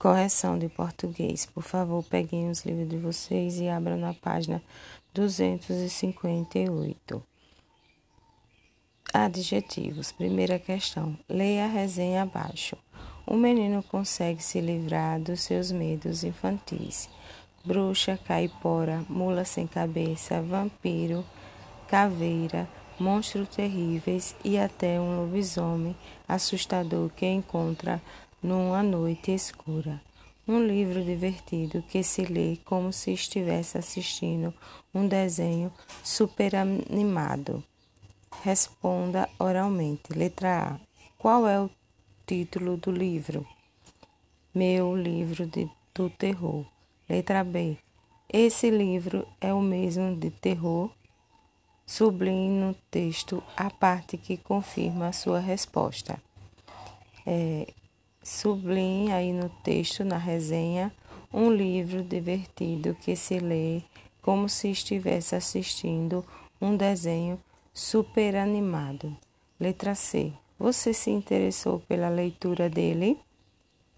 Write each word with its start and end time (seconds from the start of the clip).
Correção 0.00 0.58
de 0.58 0.68
português. 0.70 1.44
Por 1.44 1.62
favor, 1.62 2.02
peguem 2.02 2.48
os 2.48 2.64
livros 2.64 2.88
de 2.88 2.96
vocês 2.96 3.60
e 3.60 3.68
abram 3.68 3.98
na 3.98 4.14
página 4.14 4.62
258. 5.12 7.22
Adjetivos. 9.12 10.10
Primeira 10.10 10.58
questão. 10.58 11.18
Leia 11.28 11.66
a 11.66 11.68
resenha 11.68 12.22
abaixo. 12.22 12.78
O 13.26 13.36
menino 13.36 13.82
consegue 13.82 14.42
se 14.42 14.58
livrar 14.58 15.20
dos 15.20 15.42
seus 15.42 15.70
medos 15.70 16.24
infantis. 16.24 17.10
Bruxa, 17.62 18.18
caipora, 18.24 19.04
mula 19.06 19.44
sem 19.44 19.66
cabeça, 19.66 20.40
vampiro, 20.40 21.22
caveira, 21.86 22.66
monstros 22.98 23.50
terríveis 23.50 24.34
e 24.42 24.58
até 24.58 24.98
um 24.98 25.20
lobisomem 25.20 25.94
assustador 26.26 27.10
que 27.10 27.26
encontra 27.26 28.00
numa 28.42 28.82
noite 28.82 29.32
escura. 29.32 30.00
Um 30.48 30.64
livro 30.64 31.04
divertido 31.04 31.82
que 31.82 32.02
se 32.02 32.24
lê 32.24 32.56
como 32.64 32.92
se 32.92 33.12
estivesse 33.12 33.78
assistindo 33.78 34.52
um 34.92 35.06
desenho 35.06 35.72
superanimado. 36.02 37.62
Responda 38.42 39.28
oralmente. 39.38 40.12
Letra 40.12 40.74
A. 40.74 40.80
Qual 41.18 41.46
é 41.46 41.60
o 41.60 41.70
título 42.26 42.76
do 42.76 42.90
livro? 42.90 43.46
Meu 44.54 44.96
livro 44.96 45.46
de, 45.46 45.70
do 45.94 46.08
terror. 46.08 46.64
Letra 47.08 47.44
B. 47.44 47.76
Esse 48.32 48.70
livro 48.70 49.26
é 49.40 49.52
o 49.52 49.60
mesmo 49.60 50.16
de 50.16 50.30
terror? 50.30 50.90
Sublinhe 51.86 52.48
no 52.48 52.74
texto 52.90 53.42
a 53.56 53.68
parte 53.68 54.16
que 54.16 54.36
confirma 54.36 55.08
a 55.08 55.12
sua 55.12 55.40
resposta. 55.40 56.20
É, 57.26 57.66
Sublinhe 58.22 59.12
aí 59.12 59.32
no 59.32 59.48
texto, 59.48 60.04
na 60.04 60.18
resenha, 60.18 60.92
um 61.32 61.50
livro 61.50 62.02
divertido 62.02 62.94
que 63.00 63.16
se 63.16 63.38
lê 63.38 63.82
como 64.20 64.48
se 64.48 64.70
estivesse 64.70 65.34
assistindo 65.34 66.24
um 66.60 66.76
desenho 66.76 67.40
super 67.72 68.36
animado. 68.36 69.16
Letra 69.58 69.94
C. 69.94 70.32
Você 70.58 70.92
se 70.92 71.10
interessou 71.10 71.80
pela 71.80 72.10
leitura 72.10 72.68
dele? 72.68 73.18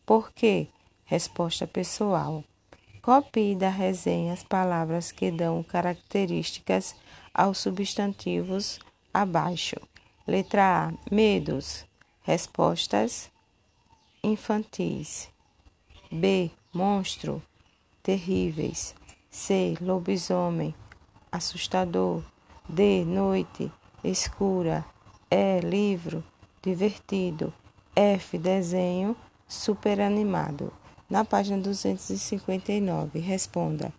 Por 0.07 0.31
quê? 0.33 0.69
Resposta 1.05 1.67
pessoal. 1.67 2.45
Copie 3.01 3.57
da 3.57 3.69
resenha 3.69 4.33
as 4.33 4.45
palavras 4.45 5.11
que 5.11 5.33
dão 5.33 5.65
características 5.65 6.95
aos 7.35 7.59
substantivos 7.59 8.79
abaixo. 9.13 9.77
Letra 10.25 10.87
A. 10.87 11.13
Medos. 11.13 11.85
Respostas 12.23 13.32
infantis. 14.23 15.29
B. 16.11 16.51
Monstro, 16.73 17.43
terríveis. 18.03 18.95
C. 19.31 19.77
Lobisomem, 19.81 20.75
assustador. 21.31 22.23
D. 22.69 23.05
Noite, 23.05 23.71
escura. 24.05 24.85
E. 25.29 25.61
Livro, 25.61 26.23
divertido. 26.63 27.53
F. 27.97 28.39
Desenho, 28.39 29.17
superanimado. 29.49 30.73
Na 31.11 31.25
página 31.25 31.59
259, 31.59 33.19
responda: 33.19 33.93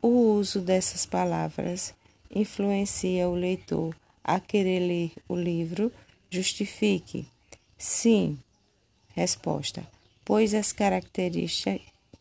O 0.00 0.08
uso 0.36 0.60
dessas 0.60 1.04
palavras 1.04 1.92
influencia 2.30 3.28
o 3.28 3.34
leitor 3.34 3.94
a 4.22 4.38
querer 4.38 4.80
ler 4.80 5.12
o 5.28 5.34
livro? 5.34 5.92
Justifique. 6.30 7.28
Sim, 7.76 8.38
Resposta: 9.16 9.84
Pois 10.22 10.52
as 10.52 10.74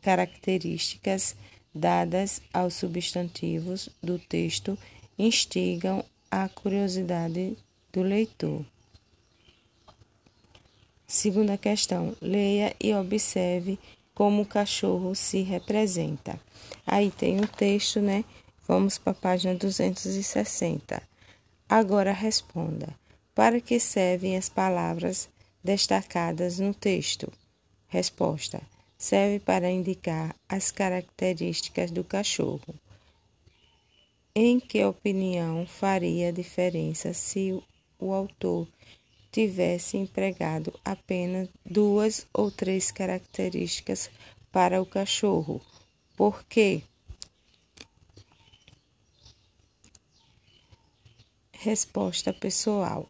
características 0.01 1.35
dadas 1.73 2.41
aos 2.53 2.75
substantivos 2.75 3.89
do 4.01 4.17
texto 4.17 4.79
instigam 5.19 6.05
a 6.31 6.47
curiosidade 6.47 7.57
do 7.91 8.01
leitor. 8.01 8.65
Segunda 11.05 11.57
questão: 11.57 12.15
leia 12.21 12.73
e 12.81 12.93
observe 12.93 13.77
como 14.13 14.43
o 14.43 14.45
cachorro 14.45 15.13
se 15.13 15.41
representa. 15.41 16.39
Aí 16.87 17.11
tem 17.11 17.41
um 17.41 17.47
texto, 17.47 17.99
né? 17.99 18.23
Vamos 18.65 18.97
para 18.97 19.11
a 19.11 19.15
página 19.15 19.53
260. 19.53 21.03
Agora 21.67 22.13
responda: 22.13 22.87
para 23.35 23.59
que 23.59 23.81
servem 23.81 24.37
as 24.37 24.47
palavras 24.47 25.27
destacadas 25.65 26.59
no 26.59 26.75
texto. 26.75 27.33
Resposta: 27.87 28.61
serve 28.95 29.39
para 29.39 29.69
indicar 29.69 30.35
as 30.47 30.69
características 30.71 31.89
do 31.89 32.03
cachorro. 32.03 32.75
Em 34.35 34.59
que 34.59 34.83
opinião 34.83 35.65
faria 35.65 36.31
diferença 36.31 37.13
se 37.13 37.59
o 37.97 38.13
autor 38.13 38.67
tivesse 39.31 39.97
empregado 39.97 40.71
apenas 40.85 41.49
duas 41.65 42.27
ou 42.31 42.51
três 42.51 42.91
características 42.91 44.11
para 44.51 44.79
o 44.81 44.85
cachorro? 44.85 45.61
Por 46.15 46.43
quê? 46.43 46.83
Resposta 51.51 52.31
pessoal. 52.31 53.09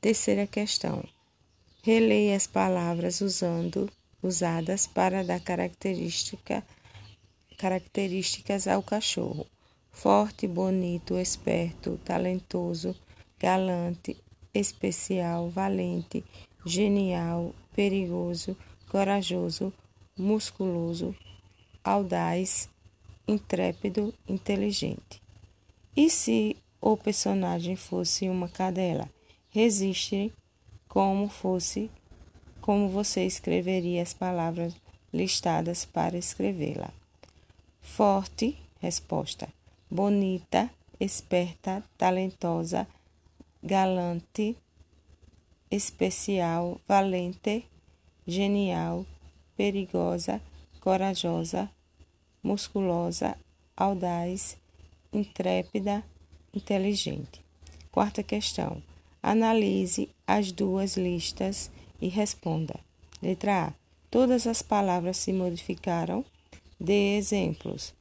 Terceira 0.00 0.46
questão. 0.46 1.04
Releia 1.86 2.34
as 2.34 2.48
palavras 2.48 3.20
usando 3.20 3.88
usadas 4.20 4.88
para 4.88 5.22
dar 5.22 5.38
característica, 5.38 6.66
características 7.56 8.66
ao 8.66 8.82
cachorro. 8.82 9.46
Forte, 9.92 10.48
bonito, 10.48 11.16
esperto, 11.16 11.96
talentoso, 12.04 12.92
galante, 13.38 14.16
especial, 14.52 15.48
valente, 15.48 16.24
genial, 16.64 17.54
perigoso, 17.72 18.56
corajoso, 18.90 19.72
musculoso, 20.18 21.14
audaz, 21.84 22.68
intrépido, 23.28 24.12
inteligente. 24.26 25.22
E 25.96 26.10
se 26.10 26.56
o 26.80 26.96
personagem 26.96 27.76
fosse 27.76 28.28
uma 28.28 28.48
cadela? 28.48 29.08
Resiste 29.50 30.32
como 30.88 31.28
fosse 31.28 31.90
como 32.66 32.88
você 32.88 33.24
escreveria 33.24 34.02
as 34.02 34.12
palavras 34.12 34.74
listadas 35.12 35.84
para 35.84 36.18
escrevê-la. 36.18 36.90
Forte, 37.80 38.58
resposta. 38.80 39.48
Bonita, 39.88 40.68
esperta, 40.98 41.84
talentosa, 41.96 42.84
galante, 43.62 44.56
especial, 45.70 46.80
valente, 46.88 47.64
genial, 48.26 49.06
perigosa, 49.56 50.42
corajosa, 50.80 51.70
musculosa, 52.42 53.38
audaz, 53.76 54.56
intrépida, 55.12 56.02
inteligente. 56.52 57.40
Quarta 57.92 58.24
questão. 58.24 58.82
Analise 59.22 60.08
as 60.26 60.52
duas 60.52 60.96
listas 60.96 61.70
e 62.00 62.08
responda. 62.08 62.78
Letra 63.22 63.68
A. 63.68 63.72
Todas 64.10 64.46
as 64.46 64.62
palavras 64.62 65.16
se 65.16 65.32
modificaram. 65.32 66.24
Dê 66.78 67.16
exemplos 67.16 67.94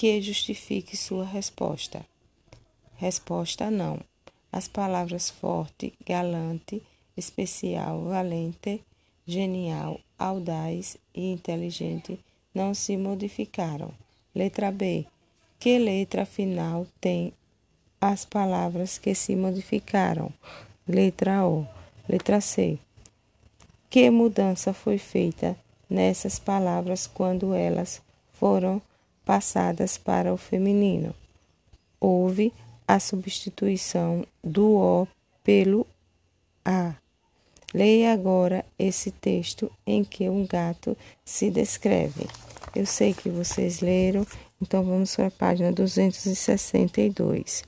que 0.00 0.20
justifique 0.22 0.96
sua 0.96 1.26
resposta. 1.26 2.06
Resposta 2.96 3.70
não. 3.70 4.00
As 4.50 4.66
palavras 4.66 5.28
forte, 5.28 5.92
galante, 6.06 6.82
especial, 7.14 8.04
valente, 8.04 8.82
genial, 9.26 10.00
audaz 10.18 10.96
e 11.14 11.30
inteligente 11.30 12.18
não 12.54 12.72
se 12.72 12.96
modificaram. 12.96 13.92
Letra 14.34 14.72
B. 14.72 15.04
Que 15.58 15.78
letra 15.78 16.24
final 16.24 16.86
tem 16.98 17.34
as 18.00 18.24
palavras 18.24 18.98
que 18.98 19.14
se 19.14 19.36
modificaram. 19.36 20.32
Letra 20.88 21.46
O. 21.46 21.66
Letra 22.08 22.40
C. 22.40 22.78
Que 23.88 24.08
mudança 24.10 24.72
foi 24.72 24.98
feita 24.98 25.56
nessas 25.88 26.38
palavras 26.38 27.06
quando 27.06 27.52
elas 27.52 28.00
foram 28.32 28.80
passadas 29.24 29.98
para 29.98 30.32
o 30.32 30.36
feminino? 30.36 31.14
Houve 32.00 32.52
a 32.88 32.98
substituição 32.98 34.24
do 34.42 34.76
O 34.76 35.06
pelo 35.44 35.86
A. 36.64 36.94
Leia 37.72 38.12
agora 38.12 38.64
esse 38.78 39.12
texto 39.12 39.70
em 39.86 40.02
que 40.02 40.28
um 40.28 40.44
gato 40.46 40.96
se 41.24 41.50
descreve. 41.50 42.26
Eu 42.74 42.86
sei 42.86 43.14
que 43.14 43.28
vocês 43.28 43.80
leram, 43.80 44.26
então 44.60 44.84
vamos 44.84 45.14
para 45.16 45.28
a 45.28 45.30
página 45.30 45.72
262. 45.72 47.64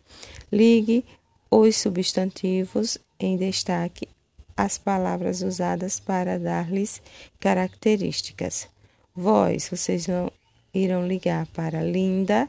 Ligue 0.51 1.05
os 1.51 1.77
substantivos 1.77 2.99
em 3.19 3.37
destaque 3.37 4.09
as 4.57 4.79
palavras 4.79 5.43
usadas 5.43 5.99
para 5.99 6.39
dar-lhes 6.39 7.01
características. 7.41 8.69
Voz, 9.15 9.69
vocês 9.69 10.07
vão, 10.07 10.31
irão 10.73 11.07
ligar 11.07 11.47
para 11.47 11.83
linda 11.83 12.49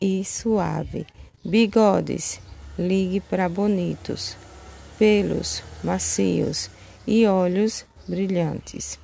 e 0.00 0.24
suave. 0.24 1.06
Bigodes, 1.44 2.40
ligue 2.78 3.20
para 3.20 3.48
bonitos. 3.48 4.36
Pelos, 4.98 5.62
macios. 5.82 6.70
E 7.06 7.26
olhos, 7.26 7.86
brilhantes. 8.06 8.98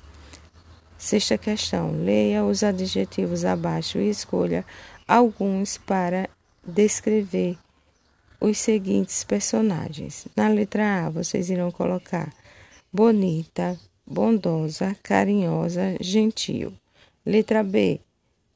Sexta 1.05 1.37
questão. 1.37 1.91
Leia 1.91 2.43
os 2.43 2.63
adjetivos 2.63 3.45
abaixo 3.45 3.99
e 3.99 4.09
escolha 4.09 4.65
alguns 5.07 5.77
para 5.77 6.27
descrever 6.65 7.59
os 8.41 8.57
seguintes 8.57 9.23
personagens. 9.23 10.27
Na 10.35 10.47
letra 10.47 11.05
A, 11.05 11.09
vocês 11.11 11.51
irão 11.51 11.69
colocar 11.69 12.33
bonita, 12.91 13.79
bondosa, 14.03 14.97
carinhosa, 15.03 15.95
gentil. 16.01 16.73
Letra 17.23 17.61
B, 17.61 17.99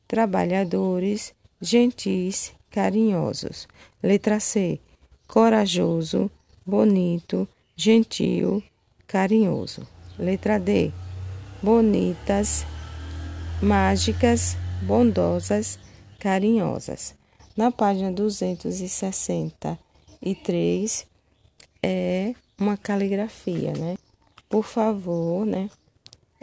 trabalhadores, 0.08 1.36
gentis, 1.62 2.52
carinhosos. 2.72 3.68
Letra 4.02 4.40
C, 4.40 4.80
corajoso, 5.28 6.32
bonito, 6.66 7.48
gentil, 7.76 8.64
carinhoso. 9.06 9.88
Letra 10.18 10.60
D, 10.60 10.92
bonitas, 11.62 12.66
mágicas, 13.62 14.58
bondosas, 14.82 15.78
carinhosas. 16.20 17.14
Na 17.56 17.72
página 17.72 18.12
263 18.12 21.08
é 21.84 22.34
uma 22.58 22.76
caligrafia, 22.78 23.74
né? 23.74 23.96
Por 24.48 24.64
favor, 24.64 25.46
né? 25.46 25.70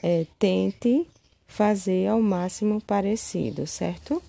É, 0.03 0.27
tente 0.39 1.09
fazer 1.47 2.09
ao 2.09 2.21
máximo 2.21 2.83
parecido, 2.83 3.67
certo? 3.67 4.23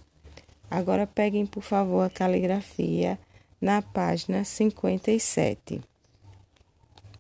Agora 0.69 1.07
peguem, 1.07 1.45
por 1.45 1.63
favor, 1.63 2.05
a 2.05 2.09
caligrafia 2.09 3.17
na 3.59 3.81
página 3.81 4.43
57. 4.43 5.81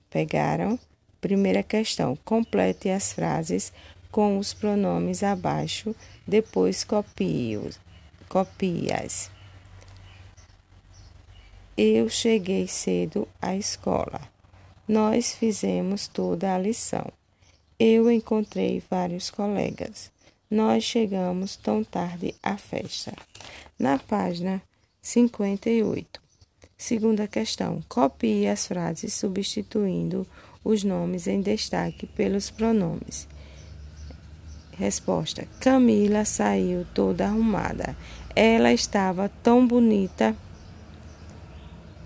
Pegaram? 0.09 0.79
Primeira 1.19 1.63
questão: 1.63 2.17
complete 2.23 2.89
as 2.89 3.13
frases 3.13 3.73
com 4.11 4.37
os 4.37 4.53
pronomes 4.53 5.23
abaixo, 5.23 5.95
depois. 6.27 6.83
Copie-as. 8.29 9.29
Eu 11.77 12.09
cheguei 12.09 12.67
cedo 12.67 13.27
à 13.41 13.55
escola. 13.55 14.19
Nós 14.87 15.35
fizemos 15.35 16.07
toda 16.07 16.55
a 16.55 16.57
lição. 16.57 17.05
Eu 17.79 18.09
encontrei 18.09 18.81
vários 18.89 19.29
colegas. 19.29 20.11
Nós 20.49 20.83
chegamos 20.83 21.55
tão 21.55 21.83
tarde 21.83 22.33
à 22.41 22.57
festa. 22.57 23.13
Na 23.77 23.99
página 23.99 24.61
58. 25.01 26.19
Segunda 26.75 27.27
questão. 27.27 27.83
Copie 27.87 28.47
as 28.47 28.67
frases 28.67 29.13
substituindo 29.13 30.25
os 30.67 30.83
nomes 30.83 31.27
em 31.27 31.41
destaque 31.41 32.05
pelos 32.05 32.49
pronomes. 32.49 33.27
Resposta: 34.73 35.47
Camila 35.59 36.25
saiu 36.25 36.85
toda 36.93 37.25
arrumada. 37.25 37.95
Ela 38.35 38.73
estava 38.73 39.29
tão 39.41 39.65
bonita. 39.65 40.35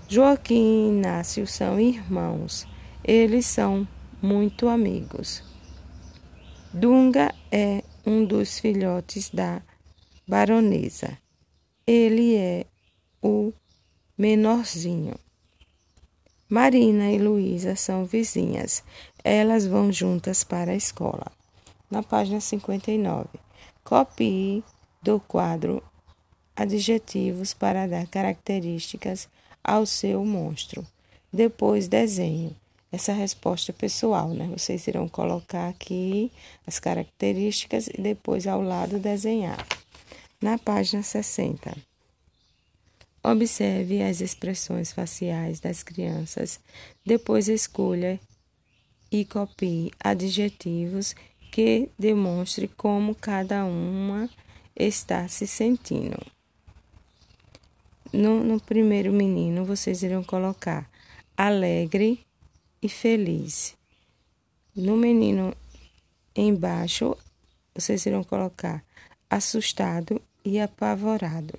Joaquim 0.08 0.54
e 0.54 0.88
Inácio 0.90 1.46
são 1.46 1.80
irmãos. 1.80 2.66
Eles 3.04 3.46
são 3.46 3.86
muito 4.22 4.68
amigos. 4.68 5.42
Dunga 6.72 7.34
é 7.50 7.82
um 8.06 8.24
dos 8.24 8.58
filhotes 8.58 9.28
da 9.30 9.60
baronesa. 10.26 11.18
Ele 11.86 12.36
é 12.36 12.66
o 13.20 13.52
menorzinho. 14.16 15.14
Marina 16.52 17.10
e 17.10 17.16
Luísa 17.16 17.74
são 17.74 18.04
vizinhas. 18.04 18.84
Elas 19.24 19.64
vão 19.64 19.90
juntas 19.90 20.44
para 20.44 20.72
a 20.72 20.76
escola. 20.76 21.32
Na 21.90 22.02
página 22.02 22.42
59, 22.42 23.24
copie 23.82 24.62
do 25.02 25.18
quadro 25.18 25.82
adjetivos 26.54 27.54
para 27.54 27.86
dar 27.86 28.06
características 28.06 29.30
ao 29.64 29.86
seu 29.86 30.22
monstro. 30.26 30.86
Depois 31.32 31.88
desenho. 31.88 32.54
Essa 32.92 33.14
resposta 33.14 33.72
é 33.72 33.74
pessoal, 33.74 34.28
né? 34.28 34.46
Vocês 34.52 34.86
irão 34.86 35.08
colocar 35.08 35.70
aqui 35.70 36.30
as 36.66 36.78
características 36.78 37.86
e 37.86 37.98
depois 37.98 38.46
ao 38.46 38.60
lado 38.60 38.98
desenhar. 38.98 39.66
Na 40.38 40.58
página 40.58 41.02
60. 41.02 41.91
Observe 43.24 44.02
as 44.02 44.20
expressões 44.20 44.92
faciais 44.92 45.60
das 45.60 45.82
crianças, 45.82 46.58
depois 47.04 47.48
escolha 47.48 48.18
e 49.10 49.24
copie 49.24 49.92
adjetivos 50.02 51.14
que 51.52 51.88
demonstre 51.98 52.66
como 52.66 53.14
cada 53.14 53.64
uma 53.64 54.28
está 54.74 55.28
se 55.28 55.46
sentindo. 55.46 56.18
No, 58.12 58.42
no 58.42 58.60
primeiro 58.60 59.12
menino, 59.12 59.64
vocês 59.64 60.02
irão 60.02 60.24
colocar 60.24 60.90
alegre 61.36 62.26
e 62.82 62.88
feliz. 62.88 63.76
No 64.74 64.96
menino 64.96 65.54
embaixo, 66.34 67.16
vocês 67.74 68.04
irão 68.04 68.24
colocar 68.24 68.84
assustado 69.30 70.20
e 70.44 70.58
apavorado. 70.58 71.58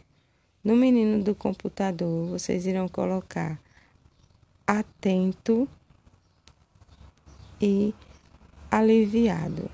No 0.63 0.77
menino 0.77 1.21
do 1.21 1.35
computador, 1.35 2.27
vocês 2.27 2.65
irão 2.65 2.87
colocar 2.87 3.59
atento 4.65 5.67
e 7.61 7.93
aliviado. 8.71 9.69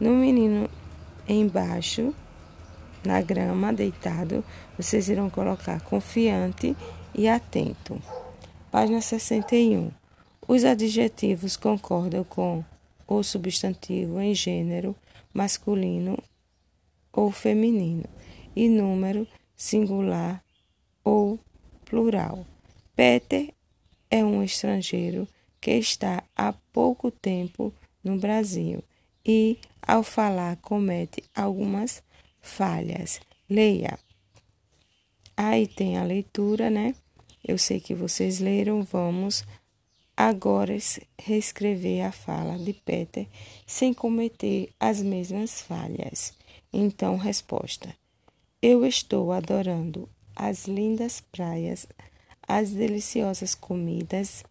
No 0.00 0.10
menino 0.10 0.68
embaixo, 1.28 2.12
na 3.04 3.22
grama, 3.22 3.72
deitado, 3.72 4.44
vocês 4.76 5.08
irão 5.08 5.30
colocar 5.30 5.80
confiante 5.82 6.76
e 7.14 7.28
atento. 7.28 8.02
Página 8.68 9.00
61. 9.00 9.92
Os 10.48 10.64
adjetivos 10.64 11.56
concordam 11.56 12.24
com 12.24 12.64
o 13.06 13.22
substantivo 13.22 14.20
em 14.20 14.34
gênero 14.34 14.96
masculino 15.32 16.18
ou 17.12 17.30
feminino 17.30 18.04
e 18.56 18.68
número 18.68 19.24
singular 19.62 20.42
ou 21.04 21.38
plural. 21.84 22.44
Peter 22.96 23.54
é 24.10 24.24
um 24.24 24.42
estrangeiro 24.42 25.28
que 25.60 25.70
está 25.70 26.24
há 26.34 26.52
pouco 26.72 27.12
tempo 27.12 27.72
no 28.02 28.18
Brasil 28.18 28.82
e, 29.24 29.56
ao 29.80 30.02
falar, 30.02 30.56
comete 30.56 31.22
algumas 31.32 32.02
falhas. 32.40 33.20
Leia. 33.48 33.96
Aí 35.36 35.68
tem 35.68 35.96
a 35.96 36.02
leitura, 36.02 36.68
né? 36.68 36.92
Eu 37.46 37.56
sei 37.56 37.78
que 37.78 37.94
vocês 37.94 38.40
leram. 38.40 38.82
Vamos 38.82 39.44
agora 40.16 40.76
reescrever 41.20 42.04
a 42.04 42.10
fala 42.10 42.58
de 42.58 42.72
Peter 42.72 43.28
sem 43.64 43.94
cometer 43.94 44.70
as 44.80 45.00
mesmas 45.00 45.62
falhas. 45.62 46.34
Então, 46.72 47.16
resposta: 47.16 48.01
Eu 48.64 48.86
estou 48.86 49.32
adorando 49.32 50.08
as 50.36 50.68
lindas 50.68 51.20
praias, 51.20 51.84
as 52.46 52.70
deliciosas 52.70 53.56
comidas, 53.56 54.44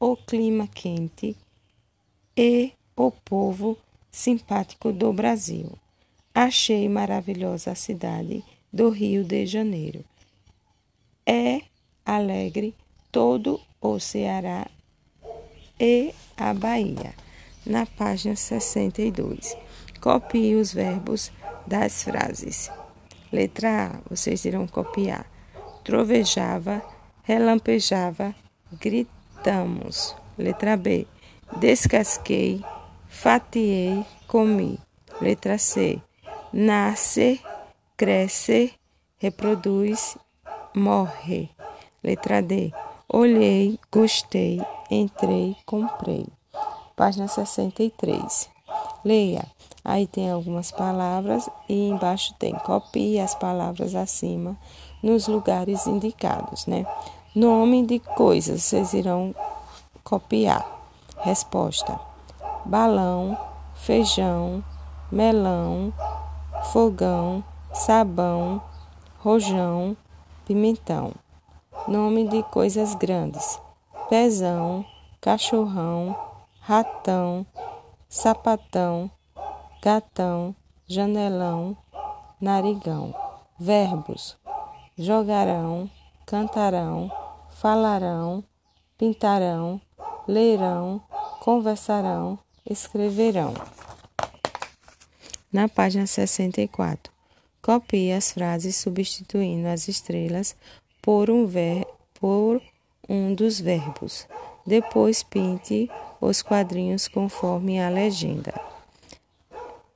o 0.00 0.16
clima 0.16 0.66
quente 0.66 1.36
e 2.36 2.72
o 2.96 3.12
povo 3.12 3.78
simpático 4.10 4.92
do 4.92 5.12
Brasil. 5.12 5.70
Achei 6.34 6.88
maravilhosa 6.88 7.70
a 7.70 7.76
cidade 7.76 8.42
do 8.72 8.90
Rio 8.90 9.22
de 9.22 9.46
Janeiro. 9.46 10.04
É 11.24 11.60
alegre 12.04 12.74
todo 13.12 13.60
o 13.80 14.00
Ceará 14.00 14.66
e 15.78 16.12
a 16.36 16.52
Bahia. 16.52 17.14
Na 17.64 17.86
página 17.86 18.34
62. 18.34 19.56
Copie 20.00 20.56
os 20.56 20.72
verbos 20.72 21.30
das 21.64 22.02
frases. 22.02 22.68
Letra 23.32 23.86
A, 23.86 24.00
vocês 24.10 24.44
irão 24.44 24.66
copiar. 24.66 25.26
Trovejava, 25.82 26.82
relampejava, 27.22 28.34
gritamos. 28.78 30.14
Letra 30.36 30.76
B, 30.76 31.06
descasquei, 31.56 32.62
fatiei, 33.08 34.04
comi. 34.26 34.78
Letra 35.20 35.56
C, 35.56 36.00
nasce, 36.52 37.40
cresce, 37.96 38.74
reproduz, 39.18 40.18
morre. 40.74 41.48
Letra 42.02 42.42
D. 42.42 42.72
Olhei, 43.08 43.78
gostei, 43.90 44.60
entrei, 44.90 45.56
comprei. 45.64 46.26
página 46.96 47.28
63. 47.28 48.51
Leia. 49.04 49.44
Aí 49.84 50.06
tem 50.06 50.30
algumas 50.30 50.70
palavras 50.70 51.48
e 51.68 51.88
embaixo 51.88 52.34
tem 52.38 52.54
copie 52.54 53.18
as 53.18 53.34
palavras 53.34 53.94
acima 53.94 54.56
nos 55.02 55.26
lugares 55.26 55.86
indicados, 55.86 56.66
né? 56.66 56.86
Nome 57.34 57.84
de 57.84 57.98
coisas, 57.98 58.62
vocês 58.62 58.92
irão 58.92 59.34
copiar. 60.04 60.64
Resposta: 61.18 61.98
balão, 62.64 63.36
feijão, 63.74 64.62
melão, 65.10 65.92
fogão, 66.72 67.42
sabão, 67.72 68.62
rojão, 69.18 69.96
pimentão. 70.46 71.12
Nome 71.88 72.28
de 72.28 72.42
coisas 72.44 72.94
grandes: 72.94 73.60
pezão, 74.08 74.84
cachorrão, 75.20 76.16
ratão, 76.60 77.44
sapatão, 78.12 79.10
gatão, 79.82 80.54
janelão, 80.86 81.74
narigão. 82.38 83.14
Verbos: 83.58 84.36
jogarão, 84.98 85.90
cantarão, 86.26 87.10
falarão, 87.48 88.44
pintarão, 88.98 89.80
lerão, 90.28 91.00
conversarão, 91.40 92.38
escreverão. 92.68 93.54
Na 95.50 95.66
página 95.66 96.06
64, 96.06 97.10
copie 97.62 98.12
as 98.12 98.30
frases 98.30 98.76
substituindo 98.76 99.68
as 99.68 99.88
estrelas 99.88 100.54
por 101.00 101.30
um, 101.30 101.46
ver, 101.46 101.86
por 102.20 102.60
um 103.08 103.34
dos 103.34 103.58
verbos. 103.58 104.28
Depois 104.66 105.22
pinte 105.22 105.90
os 106.20 106.42
quadrinhos 106.42 107.08
conforme 107.08 107.80
a 107.80 107.88
legenda. 107.88 108.54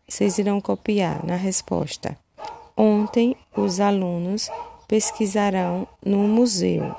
Vocês 0.08 0.38
irão 0.38 0.60
copiar 0.60 1.24
na 1.24 1.36
resposta. 1.36 2.16
Ontem 2.76 3.36
os 3.56 3.80
alunos 3.80 4.50
pesquisarão 4.86 5.86
no 6.04 6.18
museu. 6.28 6.94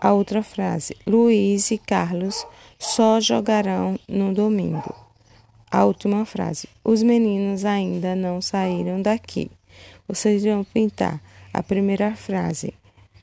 A 0.00 0.12
outra 0.12 0.42
frase: 0.42 0.96
Luiz 1.06 1.70
e 1.70 1.78
Carlos 1.78 2.46
só 2.78 3.20
jogarão 3.20 3.98
no 4.08 4.32
domingo. 4.32 4.94
A 5.70 5.84
última 5.84 6.24
frase: 6.24 6.68
Os 6.82 7.02
meninos 7.02 7.64
ainda 7.64 8.14
não 8.16 8.40
saíram 8.40 9.02
daqui. 9.02 9.50
Vocês 10.08 10.42
vão 10.42 10.64
pintar 10.64 11.20
a 11.52 11.62
primeira 11.62 12.16
frase 12.16 12.74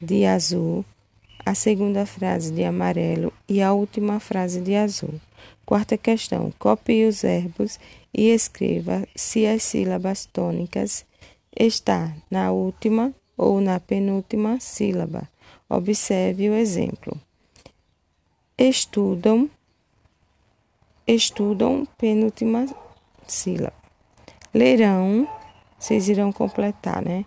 de 0.01 0.25
azul, 0.25 0.85
a 1.47 1.55
segunda 1.55 2.05
frase 2.05 2.51
de 2.51 2.65
amarelo 2.65 3.31
e 3.47 3.61
a 3.61 3.71
última 3.71 4.19
frase 4.19 4.59
de 4.59 4.75
azul. 4.75 5.13
Quarta 5.65 5.97
questão: 5.97 6.51
copie 6.59 7.05
os 7.05 7.21
verbos 7.21 7.79
e 8.13 8.31
escreva 8.31 9.07
se 9.15 9.45
as 9.47 9.63
sílabas 9.63 10.25
tônicas 10.25 11.05
está 11.57 12.13
na 12.29 12.51
última 12.51 13.13
ou 13.37 13.61
na 13.61 13.79
penúltima 13.79 14.59
sílaba. 14.59 15.29
Observe 15.69 16.49
o 16.49 16.53
exemplo. 16.53 17.17
Estudam, 18.57 19.49
estudam, 21.07 21.87
penúltima 21.97 22.65
sílaba. 23.25 23.73
Lerão, 24.53 25.25
vocês 25.79 26.09
irão 26.09 26.29
completar, 26.33 27.01
né? 27.01 27.23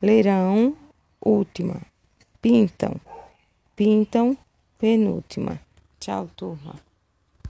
Lerão, 0.00 0.74
última. 1.24 1.80
Pintam, 2.40 2.96
pintam, 3.76 4.36
penúltima. 4.78 5.60
Tchau, 5.98 6.28
turma. 6.36 6.91